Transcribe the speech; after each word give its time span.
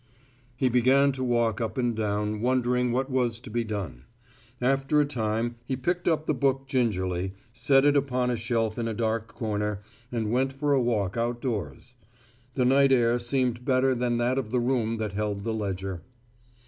He 0.55 0.67
began 0.67 1.11
to 1.11 1.23
walk 1.23 1.61
up 1.61 1.77
and 1.77 1.95
down, 1.95 2.41
wondering 2.41 2.91
what 2.91 3.11
was 3.11 3.39
to 3.39 3.51
be 3.51 3.63
done. 3.63 4.05
After 4.59 4.99
a 4.99 5.05
time, 5.05 5.57
he 5.67 5.75
picked 5.75 6.07
up 6.07 6.25
the 6.25 6.33
book 6.33 6.65
gingerly, 6.67 7.33
set 7.53 7.85
it 7.85 7.95
upon 7.95 8.31
a 8.31 8.35
shelf 8.35 8.79
in 8.79 8.87
a 8.87 8.95
dark 8.95 9.27
corner, 9.27 9.79
and 10.11 10.31
went 10.31 10.53
for 10.53 10.73
a 10.73 10.81
walk 10.81 11.17
outdoors. 11.17 11.93
The 12.55 12.65
night 12.65 12.91
air 12.91 13.19
seemed 13.19 13.63
better 13.63 13.93
than 13.93 14.17
that 14.17 14.39
of 14.39 14.49
the 14.49 14.59
room 14.59 14.97
that 14.97 15.13
held 15.13 15.43
the 15.43 15.53
ledger. 15.53 16.01